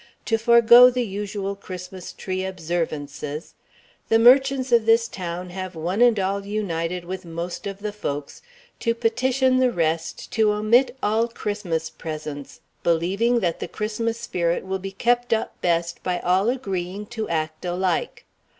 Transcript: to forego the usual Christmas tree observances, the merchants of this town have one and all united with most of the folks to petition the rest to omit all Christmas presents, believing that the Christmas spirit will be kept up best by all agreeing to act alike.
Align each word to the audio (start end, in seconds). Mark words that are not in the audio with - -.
to 0.25 0.35
forego 0.35 0.89
the 0.89 1.05
usual 1.05 1.55
Christmas 1.55 2.11
tree 2.11 2.43
observances, 2.43 3.53
the 4.09 4.17
merchants 4.17 4.71
of 4.71 4.87
this 4.87 5.07
town 5.07 5.51
have 5.51 5.75
one 5.75 6.01
and 6.01 6.19
all 6.19 6.43
united 6.43 7.05
with 7.05 7.23
most 7.23 7.67
of 7.67 7.81
the 7.81 7.91
folks 7.93 8.41
to 8.79 8.95
petition 8.95 9.57
the 9.57 9.71
rest 9.71 10.31
to 10.31 10.53
omit 10.53 10.97
all 11.03 11.27
Christmas 11.27 11.91
presents, 11.91 12.61
believing 12.81 13.41
that 13.41 13.59
the 13.59 13.67
Christmas 13.67 14.19
spirit 14.19 14.65
will 14.65 14.79
be 14.79 14.91
kept 14.93 15.33
up 15.33 15.53
best 15.61 16.01
by 16.01 16.19
all 16.21 16.49
agreeing 16.49 17.05
to 17.05 17.29
act 17.29 17.63
alike. 17.63 18.25